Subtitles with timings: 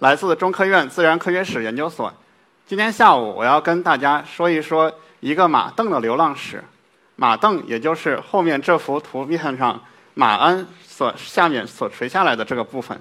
[0.00, 2.10] 来自中科院自然科学史研究所。
[2.66, 6.64] 今天下午我要跟大家说一说一个马镫的流浪史。
[7.16, 9.78] 马镫也就是后面这幅图片上
[10.14, 12.98] 马鞍所下面所垂下来的这个部分。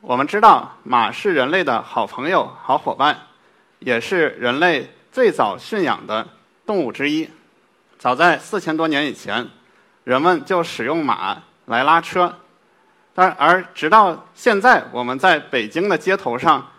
[0.00, 3.16] 我们知道，马是人类的好朋友、好伙伴，
[3.78, 6.26] 也是人类最早驯养的
[6.66, 7.30] 动物之一。
[8.00, 9.48] 早在四千多年以前，
[10.02, 12.34] 人们就使用马来拉车。
[13.14, 16.72] 但而直到现在，我们在北京的街头上，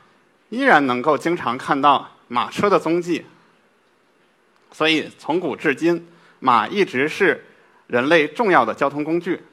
[0.50, 3.24] 依然能够经常看到马车的踪迹。
[4.72, 6.08] 所以，从古至今，
[6.40, 7.46] 马一直是
[7.86, 9.44] 人类重要的交通工具。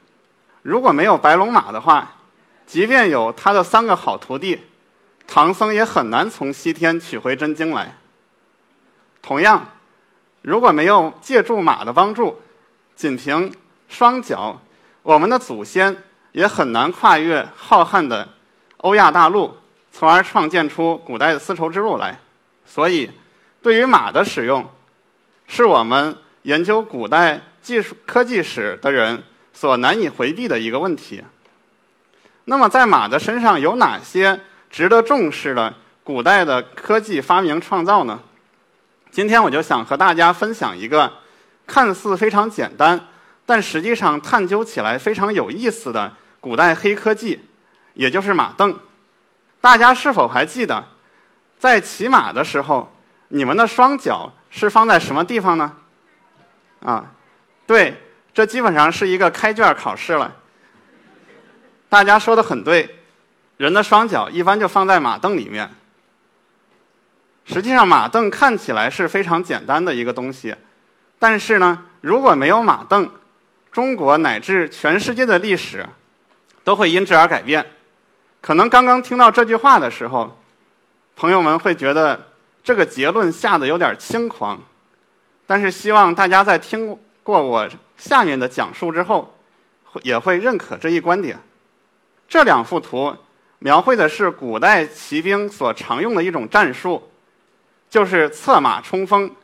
[0.62, 2.16] 如果没有白龙马的话，
[2.66, 4.58] 即便有他的三个好徒弟，
[5.26, 7.94] 唐僧也很难从西天取回真经来。
[9.20, 9.68] 同样，
[10.40, 12.40] 如果没有借助马的帮助，
[12.96, 13.52] 仅凭
[13.86, 14.58] 双脚，
[15.02, 15.94] 我们的祖先。
[16.32, 18.28] 也很难跨越浩瀚的
[18.78, 19.56] 欧亚大陆，
[19.92, 22.18] 从而创建出古代的丝绸之路来。
[22.64, 23.10] 所以，
[23.62, 24.64] 对于马的使用，
[25.46, 31.22] 是我们研究古代技术科技史的人所难以回避的一个问题。
[32.44, 38.20] 那么，在马的身上有哪些值得重视的古代的科技发明创造呢？
[39.10, 41.12] 今天我就想和大家分享一个
[41.66, 43.08] 看似非常简单，
[43.44, 46.12] 但实际上探究起来非常有意思的。
[46.40, 47.40] 古代黑科技，
[47.94, 48.74] 也就是马镫，
[49.60, 50.82] 大家是否还记得，
[51.58, 52.90] 在骑马的时候，
[53.28, 55.76] 你们的双脚是放在什么地方呢？
[56.82, 57.12] 啊，
[57.66, 58.02] 对，
[58.32, 60.34] 这基本上是一个开卷考试了。
[61.90, 62.98] 大家说的很对，
[63.58, 65.70] 人的双脚一般就放在马镫里面。
[67.44, 70.54] 实际上，马镫看起来是非常简单的一个东西，
[71.18, 73.10] 但是呢，如果没有马镫，
[73.70, 75.86] 中国乃至全世界的历史。
[76.64, 77.64] 都会因之而改变。
[78.40, 80.38] 可能刚刚听到这句话的时候，
[81.16, 82.28] 朋友们会觉得
[82.62, 84.60] 这个结论下的有点轻狂。
[85.46, 89.34] 但是希望大家在听过我下面的讲述之后，
[90.02, 91.38] 也会认可这一观点。
[92.28, 93.16] 这两幅图
[93.58, 97.10] 描绘的是古代骑兵所常用的一种战术，
[97.90, 99.34] 就是策马冲锋。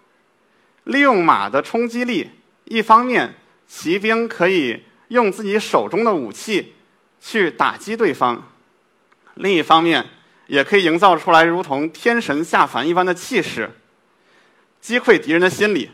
[0.84, 2.30] 利用马的冲击力，
[2.64, 3.34] 一方面
[3.66, 6.75] 骑兵可以用自己手中的武器。
[7.28, 8.40] 去打击对方，
[9.34, 10.06] 另一方面
[10.46, 13.68] 也可以营造出来如同天神下凡一般的气势，
[14.80, 15.90] 击溃敌人的心理。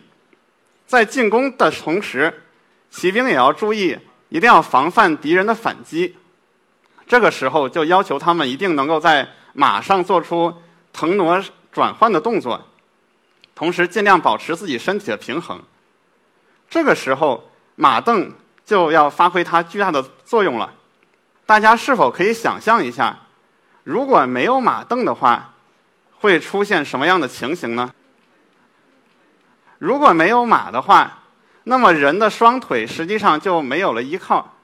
[0.87, 2.42] 在进攻的同时，
[2.91, 3.97] 骑兵也要注意，
[4.28, 6.15] 一定要防范敌人的反击。
[7.06, 10.54] 这个时候就要求他们一定能够在马上做出
[10.92, 11.42] 腾挪
[11.72, 12.62] 转换的动作，
[13.54, 15.62] 同时尽量保持自己身体的平衡。
[16.69, 18.32] 这个时候，马镫
[18.66, 20.75] 就要发挥它巨大的作用了。
[21.52, 23.14] 大家是否可以想象一下，
[23.84, 25.52] 如果没有马镫的话，
[26.18, 27.92] 会出现什么样的情形呢？
[29.78, 31.24] 如果没有马的话，
[31.64, 34.54] 那么人的双腿实际上就没有了依靠。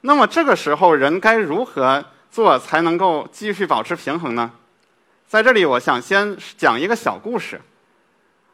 [0.00, 4.50] 那么这个时候，人该如何做才能够继续保持平衡呢？
[5.28, 7.60] 在这里，我想先讲一个小故事。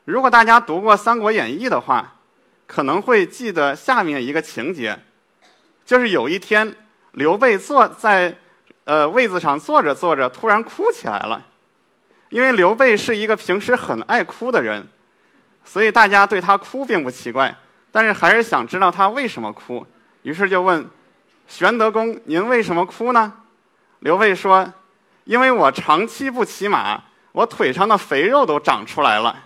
[0.07, 2.15] 如果大家读过《三国演义》的话，
[2.67, 4.99] 可能会记得下面一个情节，
[5.85, 6.75] 就是有一天。
[7.17, 8.37] 刘备坐在
[8.85, 11.43] 呃位子上坐着坐着，突然哭起来了。
[12.29, 14.87] 因为刘备是一个平时很爱哭的人，
[15.65, 17.57] 所以大家对他哭并不奇怪，
[17.91, 19.87] 但是还是想知道他为什么哭。
[20.25, 20.87] 于是就问
[21.49, 23.33] 玄德公：“您为什么哭呢？”
[24.01, 24.71] 刘备说
[25.25, 29.43] ：“因为我长期不骑马，我腿上的肥肉都长出来了。”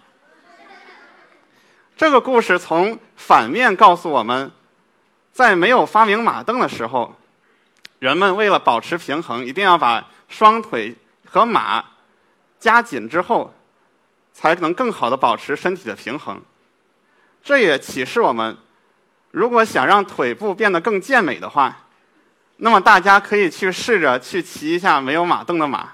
[1.97, 4.51] 这个故事从反面告诉我们，
[5.31, 7.15] 在没有发明马镫的时候。
[8.01, 11.85] 人们为了保持平衡，一定要把双腿和马
[12.59, 13.53] 夹紧之后，
[14.33, 16.41] 才能更好的保持身体的平衡。
[17.43, 18.57] 这也启示我们，
[19.31, 21.77] 如果想让腿部变得更健美的话，
[22.57, 25.91] 那么大家可以去试着去骑一下没有马镫的马。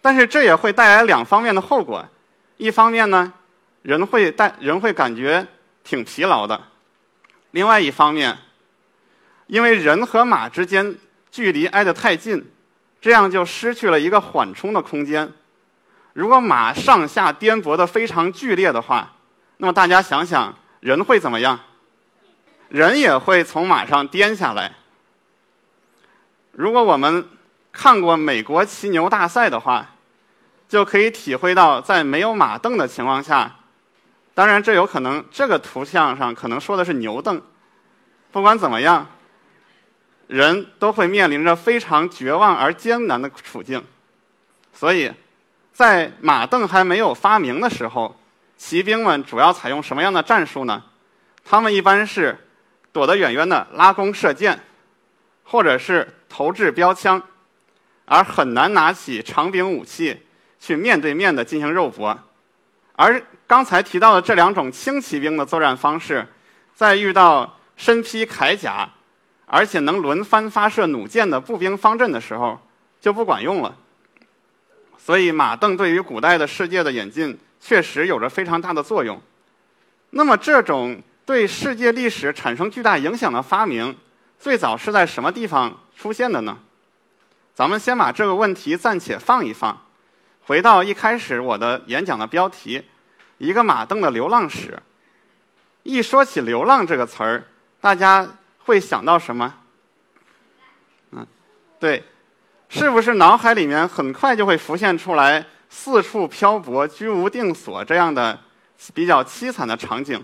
[0.00, 2.02] 但是这也会带来两方面的后果：
[2.56, 3.30] 一方面呢，
[3.82, 5.46] 人会带人会感觉
[5.84, 6.58] 挺疲劳的；
[7.50, 8.38] 另外一方面。
[9.46, 10.96] 因为人和马之间
[11.30, 12.44] 距离挨得太近，
[13.00, 15.32] 这样就失去了一个缓冲的空间。
[16.12, 19.12] 如果马上下颠簸的非常剧烈的话，
[19.58, 21.60] 那么大家想想，人会怎么样？
[22.68, 24.72] 人也会从马上颠下来。
[26.52, 27.28] 如果我们
[27.70, 29.86] 看过美国骑牛大赛的话，
[30.68, 33.56] 就可以体会到，在没有马凳的情况下，
[34.34, 37.40] 当然这有可能，这个图像上可能说的是牛凳。
[38.32, 39.06] 不管怎么样，
[40.26, 43.84] 人都会面临着非常绝望而艰难的处境。
[44.72, 45.12] 所以，
[45.72, 48.18] 在马镫还没有发明的时候，
[48.56, 50.82] 骑兵们主要采用什么样的战术呢？
[51.44, 52.38] 他们一般是
[52.92, 54.60] 躲得远远的拉弓射箭，
[55.44, 57.22] 或者是投掷标枪，
[58.04, 60.22] 而很难拿起长柄武器。
[60.58, 62.18] 去面对面的进行肉搏，
[62.94, 66.26] 而刚才提到的这两种轻骑兵的作战方式，
[66.74, 68.88] 在遇到身披铠甲，
[69.46, 72.60] 而且能轮番发射弩箭的步兵方阵的时候
[73.00, 73.74] 就不管用了。
[74.98, 79.20] 所以，马镫对于古代的世界的演进确实有着非常大的作用。
[80.10, 83.96] 那么，这种对世界历史产生巨大影响的发明，
[84.38, 86.58] 最早是在什么地方出现的呢？
[87.54, 89.80] 咱们先把这个问题暂且放一放。
[90.44, 92.82] 回到一开始我的演讲的标题，
[93.38, 94.80] 一个马镫的流浪史。
[95.82, 97.44] 一说起“流浪”这个词儿，
[97.80, 98.28] 大家
[98.66, 99.54] 会想到什么？
[101.12, 101.26] 嗯，
[101.80, 102.02] 对，
[102.68, 108.38] 是不是脑海里面很快就会浮现出来四处漂泊、居无定所这样的
[108.92, 110.22] 比较凄惨的场景？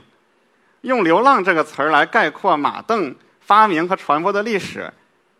[0.83, 4.93] 用“流浪”这个词儿来概括马镫发明和传播的历史，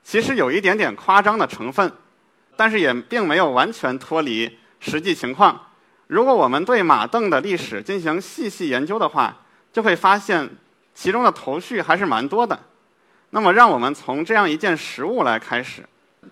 [0.05, 1.93] 其实有一点点夸张的成分，
[2.57, 4.59] 但是也并没有完全脱离。
[4.79, 5.61] 实际情况，
[6.07, 9.37] 如果我们对马镫的历史进行细细研究的话，
[9.73, 10.49] 就会发现
[10.95, 12.59] 其中的头绪还是蛮多的。
[13.35, 15.83] 那么，让我们从这样一件实物来开始。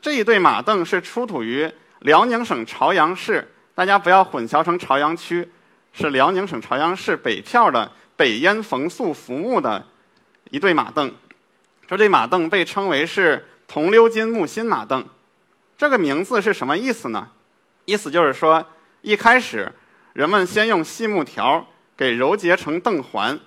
[0.03, 1.71] 这一对马镫是出土于
[2.01, 5.49] 辽宁省朝阳市，大家不要混淆成朝阳区，
[5.95, 9.83] 是辽宁省朝阳市北票的北烟冯素浮墓的
[10.51, 11.11] 一对马镫。
[11.87, 15.03] 这对马镫被称为是铜鎏金木心马镫，
[15.79, 17.29] 这个名字是什么意思呢？
[17.87, 18.63] 意思就是说，
[19.01, 19.73] 一开始
[20.13, 21.67] 人们先用细木条
[21.97, 23.41] 给揉结成镫环，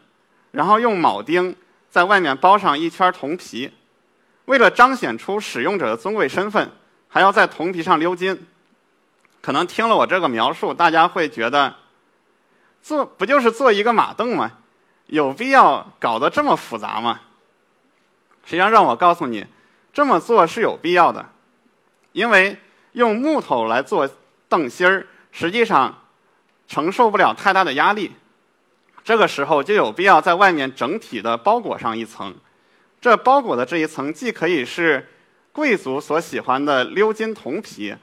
[0.50, 1.56] 然后用铆钉
[1.94, 3.72] 在外面包上一圈铜皮。
[4.45, 6.72] 为了彰显出使用者的尊贵身份，
[7.07, 8.48] 还要在铜皮上鎏金。
[9.42, 11.75] 可能听了我这个描述，大家会觉得，
[12.81, 14.54] 做不就是做一个马凳吗？
[15.06, 17.22] 有必要搞得这么复杂吗？
[18.44, 19.45] 实际上，让我告诉你，
[19.94, 21.30] 这么做是有必要的，
[22.12, 22.57] 因为
[22.94, 24.10] 用木头来做。
[24.50, 26.04] 凳芯儿实际上
[26.68, 28.12] 承受不了太大的压力，
[29.04, 32.34] 这个时候就有必要在外面整体的包裹上一层。
[33.02, 35.06] 这包裹的这一层既可以是
[35.52, 37.94] 贵族所喜欢的鎏金铜皮，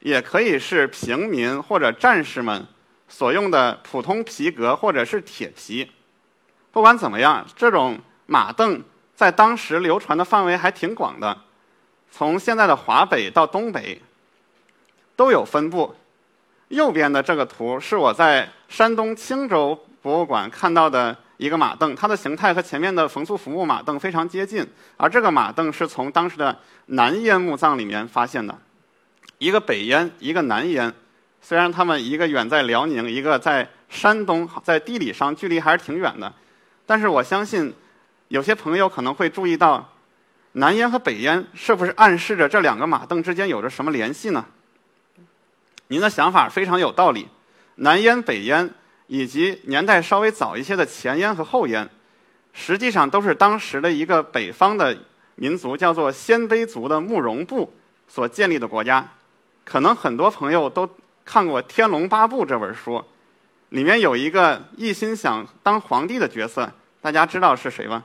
[0.00, 2.66] 也可以是平民或者战士们
[3.08, 5.90] 所用的普通皮革或者是铁皮。
[6.70, 8.82] 不管怎么样，这种马镫
[9.14, 11.36] 在当时流传的范围还挺广的，
[12.10, 14.00] 从现在的华北到东北
[15.16, 15.94] 都有分布。
[16.68, 24.66] 右边的这个图是我在山东青州博物馆看到的一个马镫，它的形态和前面的冯素浮墓马镫非常接近。
[24.96, 28.56] 而这个马镫是从当时的南燕墓葬里面发现的，
[29.38, 30.92] 一个北燕，一个南燕。
[31.42, 36.30] 虽然他们一个远在辽宁，一个在山东，在地理上距离还是挺远的，
[36.84, 37.72] 但是我相信
[38.28, 39.90] 有些朋友可能会注意到，
[40.52, 44.44] 南燕和北燕是不是暗示着这两个马镫之间有着什么联系呢？
[45.88, 47.26] 您的想法非常有道理，
[47.76, 48.70] 南燕、北燕
[49.12, 51.90] 以及年代稍微早一些的前燕和后燕，
[52.52, 54.96] 实际上都是当时的一个北方的
[55.34, 57.74] 民族，叫做鲜卑族的慕容部
[58.06, 59.04] 所建立的国家。
[59.64, 60.88] 可能很多朋友都
[61.24, 63.04] 看过《天龙八部》这本书，
[63.70, 68.04] 里面有一个一心想当皇帝的角色，大家知道是谁吗？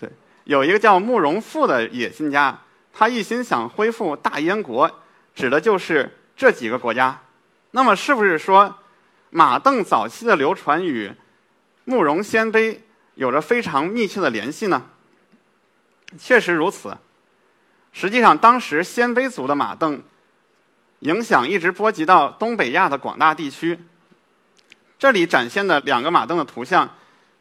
[0.00, 0.10] 对，
[0.42, 2.58] 有一个叫慕容复的野心家，
[2.92, 4.90] 他一心想恢复大燕国，
[5.34, 6.10] 指的就是。
[6.38, 7.18] 这几个国家，
[7.70, 8.76] 那么是不是说
[9.30, 11.12] 马镫早期的流传与
[11.84, 12.78] 慕容鲜卑
[13.14, 14.82] 有着非常密切的联系呢？
[16.18, 16.96] 确实如此。
[17.92, 20.00] 实际上，当时鲜卑族的马镫
[21.00, 23.78] 影响一直波及到东北亚的广大地区。
[24.98, 26.88] 这里展现的两个马镫的图像，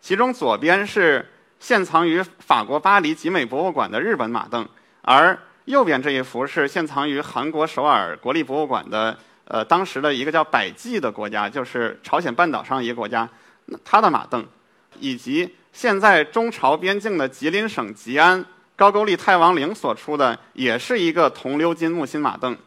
[0.01, 4.67] 其中左边是现藏于法国巴黎集美博物馆的日本马镫，
[5.01, 13.29] 而右边这一幅是现藏于韩国首尔国立博物馆的，呃，当时的一个叫百济的国家，就是朝鲜半岛上一个国家，
[13.83, 14.43] 它的马镫，
[14.99, 18.43] 以及现在中朝边境的吉林省吉安
[18.75, 22.57] 高句丽太王陵所出的，也是一个铜鎏金木心马镫。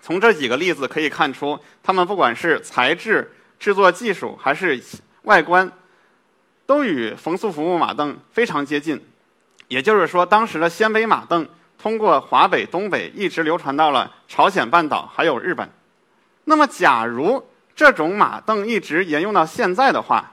[0.00, 4.80] 从这几个例子可以看出，它们不管是材质、制作技术还是
[5.22, 5.68] 外观，
[6.66, 9.04] 都与冯素服木马镫非常接近。
[9.66, 11.44] 也就是说，当时的鲜卑马镫
[11.76, 15.68] 通过华北、东北一直流传到了朝鲜半岛，还有日本。
[16.48, 20.32] 那么，假如这种马镫一直沿用到现在的话，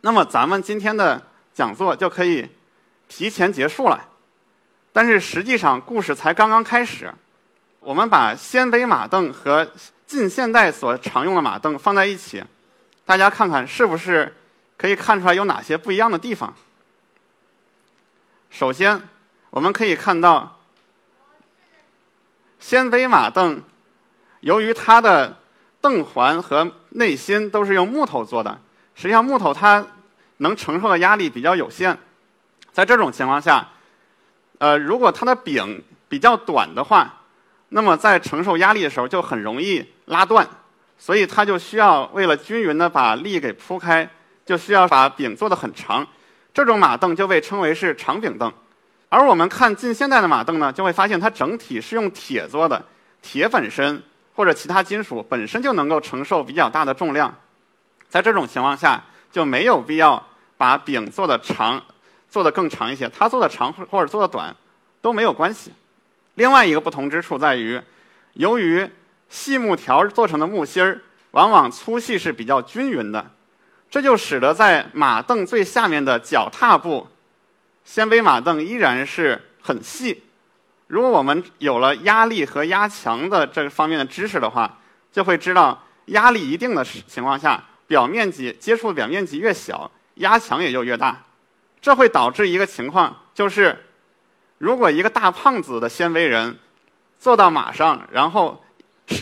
[0.00, 1.22] 那么咱们今天的
[1.54, 2.50] 讲座就可以
[3.08, 4.08] 提前结束了。
[4.92, 7.14] 但是实际上，故事才刚刚开始。
[7.78, 9.66] 我们把鲜卑马镫和
[10.06, 12.42] 近现代所常用的马镫放在一起，
[13.04, 14.36] 大家看看是不是
[14.76, 16.52] 可以看出来有哪些不一样的地方？
[18.50, 19.00] 首先，
[19.50, 20.58] 我们可以看到，
[22.60, 23.62] 鲜卑马镫
[24.42, 25.36] 由于它的
[25.80, 28.56] 镫环和内心都是用木头做的，
[28.94, 29.84] 实际上木头它
[30.36, 31.98] 能承受的压力比较有限，
[32.70, 33.66] 在这种情况下，
[34.58, 37.18] 呃，如果它的柄比较短的话。
[37.74, 40.46] 那么在承受压力的时候就很容易拉断，
[40.98, 44.06] 所以它就需要为了均匀的把力给铺开，
[44.44, 46.06] 就需要把柄做得很长。
[46.52, 48.52] 这种马镫就被称为是长柄镫。
[49.08, 52.84] 而我们看近现代的马镫呢，就会发现它整体是用铁做的，
[53.22, 54.02] 铁本身
[54.34, 57.34] 或者其他金属本身就能够承受比较大的重量。
[58.08, 61.82] 在这种情况下就没有必要把柄做的长，
[62.28, 63.08] 做的更长一些。
[63.08, 64.54] 它做的长或者做的短
[65.00, 65.72] 都没有关系。
[66.34, 67.80] 另外一个不同之处在于，
[68.34, 68.88] 由于
[69.28, 71.00] 细木条做成的木芯儿
[71.32, 73.30] 往往粗细是比较均匀的，
[73.90, 77.08] 这就使得在马凳最下面的脚踏部，
[77.84, 80.22] 纤维马凳依然是很细。
[80.92, 84.78] 如果我们有了压力和压强的这方面的知识的话，
[85.10, 91.22] 就会知道压力一定的情况下，表面积接触表面积越小，压强也就越大。
[91.80, 93.86] 这会导致一个情况就是。
[94.58, 96.56] 如果一个大胖子的纤维人
[97.18, 98.62] 坐到马上，然后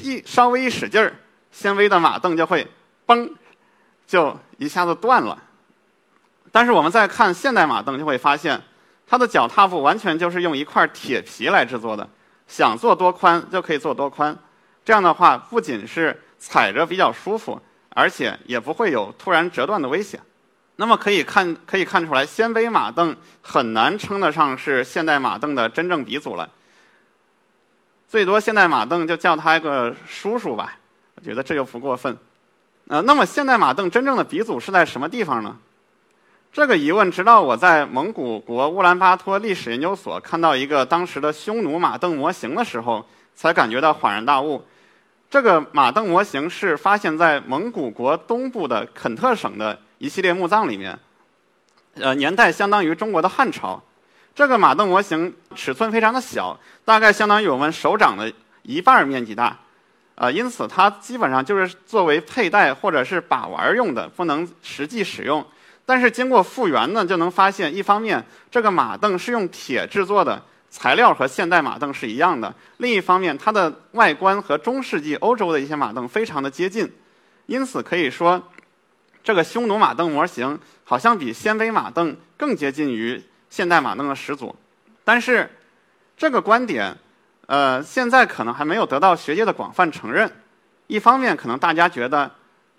[0.02, 1.14] 一稍微一使劲儿，
[1.52, 2.66] 纤维的马镫就会
[3.06, 3.32] 嘣，
[4.08, 5.40] 就一下子断了。
[6.50, 8.60] 但是我们再看现代马镫，就会发现
[9.10, 12.08] 它的脚踏步完全就是用一块铁皮来制作的，
[12.46, 14.38] 想做多宽就可以做多宽。
[14.84, 20.20] 这样的话，不仅是踩着比较舒服，而且也不会有突然折断的危险。
[20.76, 26.48] 那么可以看可以看出来，鲜卑马镫很难称得上是现代马镫的真正鼻祖了。
[28.08, 30.78] 最多现代马镫就叫他一个叔叔吧，
[31.16, 32.16] 我觉得这又不过分。
[32.86, 35.56] 呃，那么现代马镫真正的鼻祖是在什么地方呢？
[36.52, 44.64] 这个疑问直到我在蒙古国乌兰巴托历史研究所看到一个当时的匈奴马镫模型的时候，才感觉到恍然大悟。
[45.30, 49.78] 这个马镫模型是发现在蒙古国东部的肯特省的。
[49.98, 50.98] 一系列墓葬里面，
[51.96, 53.80] 呃，年代相当于中国的汉朝。
[54.34, 59.54] 这个马镫模型尺寸非常的小，大概相当于我们手掌的一半面积大，
[60.14, 65.44] 呃，因此它基本上就是作为佩戴或者是把玩用的，不能实际使用。
[65.90, 76.88] 但是经过复原呢，就能发现，一方面这个马镫是用铁制作的，材料和现代马镫是一样的；另一方面，它的外观和中世纪欧洲的一些马镫非常的接近，
[77.46, 78.40] 因此可以说。
[79.24, 83.20] 这个匈奴马镫模型好像比鲜卑马镫更接近于
[83.50, 84.54] 现代马镫的始祖，
[85.02, 85.50] 但是
[86.16, 86.96] 这个观点，
[87.46, 90.30] 呃，现在可能还没有得到学界的广泛承认。
[90.86, 92.30] 一方面，可能大家觉得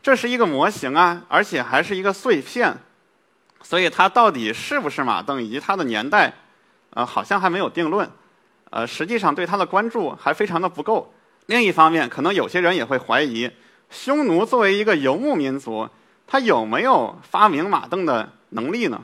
[0.01, 2.75] 这是一个模型啊，而且还是一个碎片，
[3.63, 6.33] 所以它到底是不是马镫以及它的年代，
[6.91, 8.09] 呃，好像还没有定论。
[8.69, 11.13] 呃，实际上对它的关注还非常的不够。
[11.47, 13.51] 另一方面，可能有些人也会怀疑，
[13.89, 15.89] 匈奴作为一个游牧民族。
[16.27, 19.01] 他有没有发明马镫的能力呢？